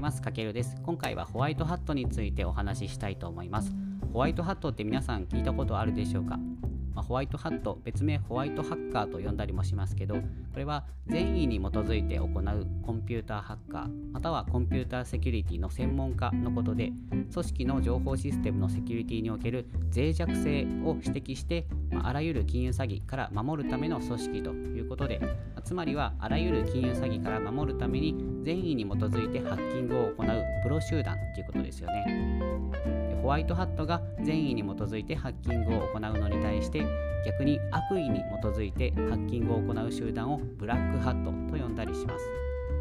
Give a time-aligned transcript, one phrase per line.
[0.00, 0.22] います。
[0.22, 0.76] かけるです。
[0.82, 3.70] 今回はホワイトハットについてお話ししたいと思います。
[4.12, 6.38] ホワイトハットって皆さん聞いたことあるでしょうか？
[6.94, 10.20] まあ、ホワイトハット別名ホワイトハッカーと呼んだりもしますけどこ
[10.56, 25.20] れは善意に基づいて行うコンピューターハッカーまたはコンピューターセキュリティの専門家のことで組織の情報システムのセキュリティにおける脆弱性を指摘して、まあ、あらゆる金融詐欺から守るための組織ということで
[25.64, 33.09] つまりはあらゆる金融詐欺から守るために善意に基づいてハッキングを行うプロ集団ということですよね。
[33.22, 36.84] ホワイトハットが善意に基づいてハッキングを行うのに対して
[37.26, 42.24] 逆に悪意に基づいてハッキングを行う集団をブラックハットと呼んだりします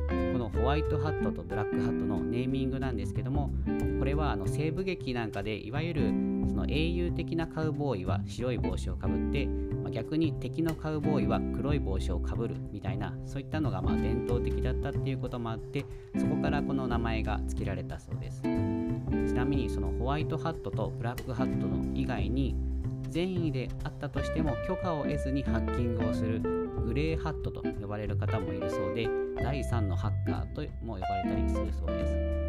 [0.09, 3.51] このホワイトハットとブラックハットのネーミングなんですけども
[3.99, 6.01] これはあの西部劇なんかでいわゆる
[6.47, 15.85] その英雄的なカウボーイは白い帽子をかぶって、まあ、逆に敵のカウボーイは黒い帽子をかぶるみたいなそういったのがまあ伝統的だったっていうこともあって
[16.17, 18.88] そこからこの名前が付けられたそうです。
[19.09, 22.55] ちなみにそのホワイトハットとブラックハットの以外に
[23.09, 26.39] 善意であったとしても許可を得ずにハッキングをする
[26.85, 29.07] グレーハットと呼ばれる方もいるそうで
[29.41, 32.39] 第3のハッカーとも呼ばれたりするそうです。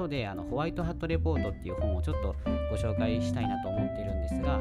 [0.00, 2.34] 後であのホワイトハットレポートっていう本をちょっと
[2.70, 4.60] ご紹介したいなと思っているんですが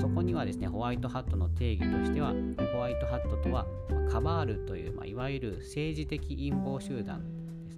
[0.00, 2.32] そこにはですねホワイトハットの定義としては
[2.72, 3.66] ホワイトハットとは
[4.10, 7.22] カバールという、まあ、いわゆる政治的陰謀集団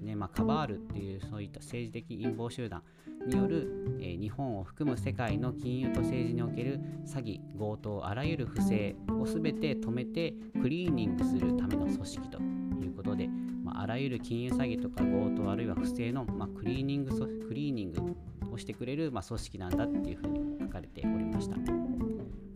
[0.01, 2.83] ね、まあ、カバールっていうそういった政治的陰謀集団
[3.27, 13.29] による、えー、日本を含む世界の金融と政治における詐欺、強盗、あらゆる不正を全て止めてクリーニングするための組織ということで、
[13.63, 17.11] まあ、あらゆる金融詐欺とか強盗あるいは不正の、まあ、クリーニング
[17.47, 18.17] クリーニング
[18.53, 21.57] をしてくれる、まあ、組織なんだっていうふうに書かれておりました。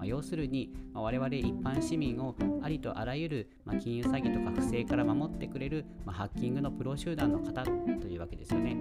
[0.05, 7.70] ま要するに、ま我々一般市民をありとあらゆる、ま金融詐欺とか不正から守ってくれる、まハッキングのプロ集団の方と
[8.06, 8.77] いうわけですよね。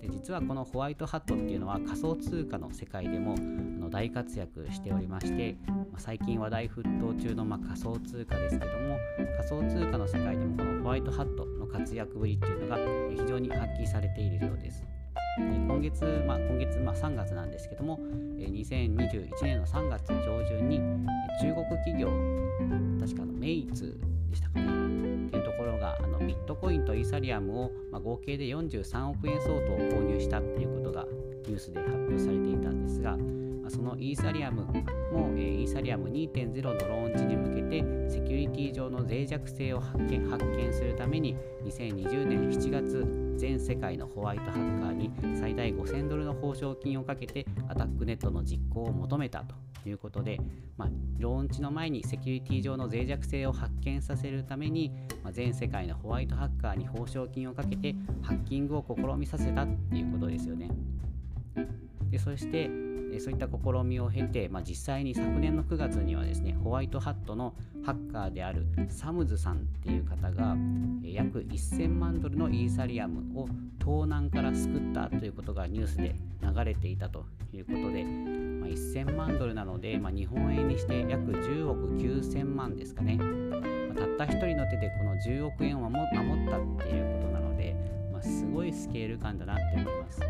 [0.00, 8.98] で実はこのホワイトハットっていうのは仮想通貨の世界でもあの大活躍しておりまして、まあ、最近話題沸騰中のま仮想通貨ですけども
[9.36, 12.78] 仮想通貨の世界でもこのホワイトハットの活躍ぶりっていうのが
[13.22, 14.97] 非常に発揮されているようです。
[15.38, 17.98] 今月、まあ、今月、まあ、3月なんですけども、
[18.38, 20.78] 2021年の3月上旬に
[21.40, 22.08] 中国企業、
[23.00, 23.98] 確かのメイツ
[24.30, 24.66] でしたかね、
[25.30, 31.04] というところがあのビットコインとイーサリアムを、まあ、合計で43億円相当を購入したということが
[31.46, 34.62] ニュースで発表されていたんですが、まあ、そのイーサリアム
[35.12, 49.54] も、えー、イーサリアム2.0のローンチに向けてセキュリティ上の脆弱性を発見発見するために2020年7月全世界のホワイトハッカーに最大5000ドルの報奨金をかけてアタックネットの実行を求めたと
[49.88, 50.40] いうことで、
[50.76, 50.88] まあ、
[51.18, 54.90] ローンチの前にセキュリティ上の脆弱性を発見させるために、
[55.22, 60.70] まあ、全世界のホワイトハッカーに報奨金をかけてハッキングを試みさせたっていうことですよね。
[62.10, 62.87] でそして
[63.20, 70.56] そういった試みを経て、まあ、実際に昨年の9月にはですねホワイトハットのハッカーであるサムズさんっていう方が
[71.02, 87.74] 約1000万ドルのイーサリアムを盗難から救ったということがニュースで流れていたということで、まあ、1000万ドルなので、まあ、日本円にして約10億9000万ですかね、まあ、たった1人の手でこの10億円を守ったっていうことなので、
[88.12, 90.20] まあ、すごいスケール感だなって思います。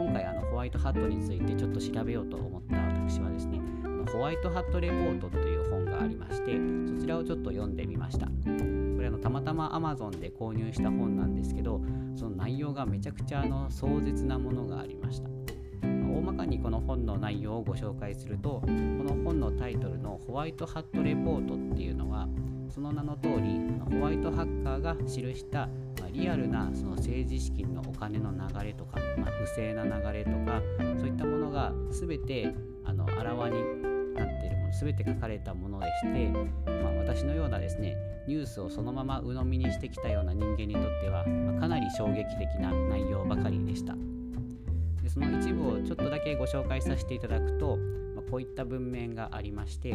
[0.00, 6.56] 今回あのホワイトハットについてちょっと調べようと思った私はですねあのホワイトハットレポートという本がありまして
[6.88, 8.24] そちらをちょっと読んでみました。
[8.26, 8.32] こ
[9.02, 11.82] れあのたまたま Amazon で購入した本なんですけど
[12.16, 15.28] その内容がめちゃくちゃあの壮絶なものがありました。
[15.82, 22.26] 大まかにこの本の内容をご紹介するとこの本のタイトルのホワイトハットレポートっていうのは
[22.70, 23.60] その名の通り
[23.98, 25.68] ホワイトハッカーが記した
[26.10, 30.62] リアルなその政治資金のお金の流れとか、まあ、不正な流れとか
[30.98, 32.52] そういったものが全て
[32.84, 33.56] あのあらわに
[34.14, 37.96] なっているもの全て書かれたものでして、まあ、私のようなですね
[38.26, 43.94] ニュースをそのまま鵜呑みにしてきたような人間にとっては、まあ、かなり衝撃的な内容ばかりでした。
[45.02, 47.76] でその一部をちょっとだけご紹介させていただくと、
[48.14, 49.92] まあ、こういった文面がありまして、え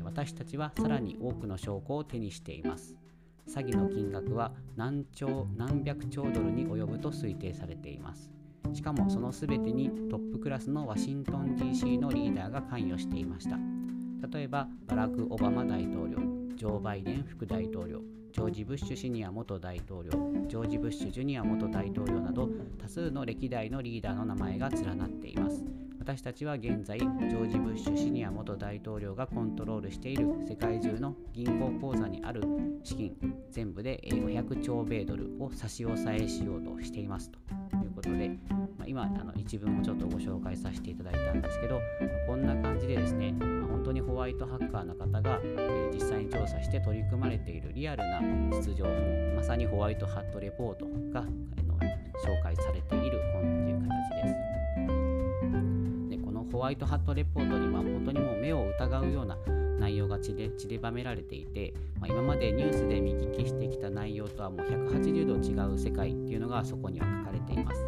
[0.00, 2.96] ー、私たちはさらに多くの証拠を手にしています
[3.48, 8.30] 詐欺の金額は何兆何百兆ドルに及ぶと推定されています。
[8.72, 13.58] しかもその全てにトップクラスのワシントン DC のリーダーが関与していました。
[14.28, 16.18] 例えばバラク・オバマ大統領
[16.56, 18.00] ジョー・バイデン副大統領
[18.32, 20.10] ジョージ・ブッシュシニア元大統領
[20.48, 22.48] ジョージ・ブッシュジュニア元大統領など
[22.78, 25.64] 多数の歴代のリーダーの名前が連なっています。
[26.02, 32.42] 私たちは現在ジョージ・ブッシュシニア元大統領がコントロールしている世界中の銀行口座にある
[32.82, 33.12] 資金
[33.52, 37.38] 全部で500兆米ドルを差し押さえしようとしていますと
[37.76, 41.80] いうことで、まあ、今あの一文をちょっとご紹介させていただいたんですけど、
[42.26, 48.20] こんな感じでですね、まあ、本当にホワイトハッカーの方が、えー、実際に調査して取り組まれているリアルな
[48.50, 48.86] 実情
[49.36, 51.24] まさにホワイトハットレポートが
[52.24, 53.31] 紹介されている
[56.52, 59.38] ホワイトハットレポートには本当にもう目を疑うような
[59.78, 67.82] 内容が散り散りばめられていて、まあ、今までニュースで見聞きしてきた内容とはもう180度違う世界っていうのがそこには書かれています。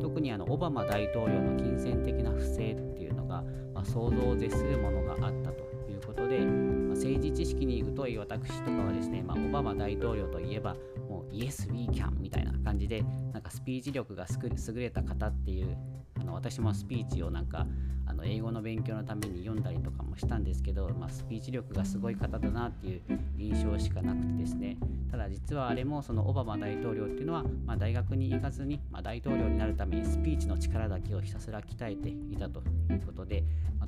[0.00, 3.42] 特にあのオバマ大統領の金銭的な不正っていうのが、
[3.74, 10.76] まあ、想像を絶するものがあったということで、まあ、政治知識に疎い私とかはですね、まあ、オバマ大統領といえば
[11.08, 13.02] もう Yes, we can みたいな感じで
[13.32, 15.76] なんかスピーチ力が優れた方っていう
[16.22, 17.66] あの私もスピーチをなんか
[18.06, 23.02] あの英語の勉強のために読んだりとかもしたんですけど、まあ、スピーチ力がすごい方だなっていう
[23.36, 24.76] 印象しかなくてですね。
[25.10, 33.42] ただ実はあれもそのオバマ大統領っていうのは、まあ、大学に行かずに、まあ、大統領になるためにスピーチの力だけをひたすら鍛えていたということで、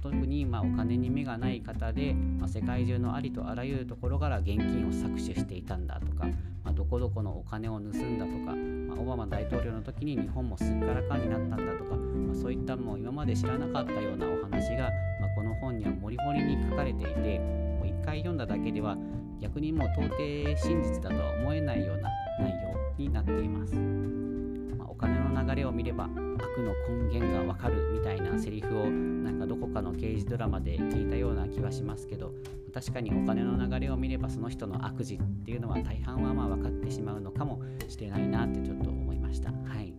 [0.04, 6.26] 特にまお金に目がない方で、ま世界中のありとあらゆるところから現金を搾取していたんだとか、
[6.62, 14.90] まどこどこのお金を盗んだとか、まオバマ大統領の時に日本もすっからかんになったんだとか、まそういったもう今まで知らなかったようなお話が、
[15.22, 18.98] まこの本にはもりもりに書かれていてもう一回読んだだけでは
[19.40, 23.74] 逆にもう到底真実だとは思えないような内容になっています。
[23.74, 29.14] まあ、お金の流れを見れば悪の根源がわかるみたいなセリフを
[29.44, 32.32] かどこかの刑事ドラマで聞いたような気はしますけど
[32.72, 39.50] 確かにお金の流れを見ればその人の悪事っていうのは大半はまあ分かってしまうのかもしれないなってちょっと思いました。
[39.50, 39.92] はい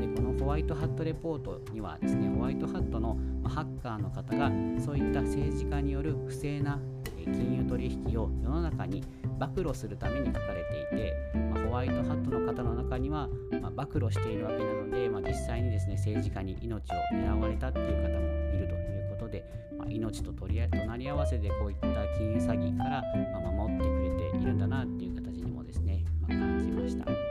[0.00, 4.50] でこのホワイトハットレポートにはですねホワイトハットのハッカーの方が
[4.84, 6.78] そういった政治家による不正な
[7.24, 9.02] 金融取引を世の中に
[9.38, 11.14] 暴露するために書かれていて、
[11.52, 13.28] まあ、ホワイトハットの方の中には、
[13.60, 19.44] まあ、暴露しているわけなので、まあ、実際にですね政治家に命を狙われたっていう方もいるということで、
[19.78, 21.86] ま命と取り隣り合わせでこういった
[22.18, 23.02] 金融詐欺から、
[23.32, 27.30] ま守ってくれているんだなっていう形にもですね、ま感じました。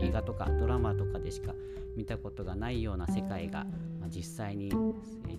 [0.00, 1.52] 映画とかドラマとかでしか
[1.98, 3.64] 見たことがないような世界が、
[4.00, 4.70] まあ、実際に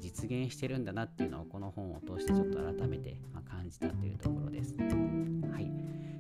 [0.02, 4.76] 実現してるんだなっていうのをこの本を通してちょっと改めて、ま感じたというところです。
[4.78, 5.72] はい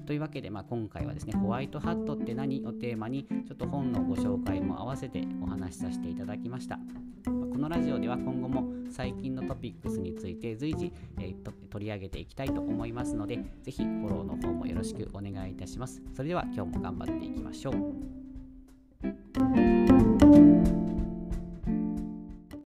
[0.05, 6.79] というわけで、まあ、今回はですねホワイトハットって何をテーマにちょっと本のご紹介も合わせてお話しさせていただきました。
[7.25, 16.01] まこのラジオでは今後も最近のトピックスについて随時、えー、取り上げていきたいと思いますので是非フォローの方もよろしくお願いいたします。
[16.15, 19.68] それでは今日も頑張っていきましょう。